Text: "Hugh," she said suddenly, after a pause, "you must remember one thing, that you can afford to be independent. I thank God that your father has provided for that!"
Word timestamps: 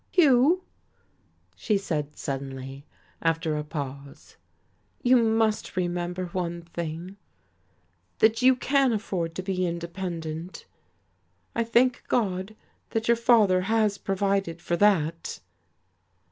"Hugh," 0.09 0.63
she 1.55 1.77
said 1.77 2.17
suddenly, 2.17 2.87
after 3.21 3.55
a 3.55 3.63
pause, 3.63 4.35
"you 5.03 5.15
must 5.15 5.77
remember 5.77 6.25
one 6.29 6.63
thing, 6.63 7.17
that 8.17 8.41
you 8.41 8.55
can 8.55 8.93
afford 8.93 9.35
to 9.35 9.43
be 9.43 9.67
independent. 9.67 10.65
I 11.53 11.63
thank 11.63 12.01
God 12.07 12.55
that 12.89 13.07
your 13.07 13.15
father 13.15 13.61
has 13.69 13.99
provided 13.99 14.59
for 14.59 14.75
that!" 14.75 15.39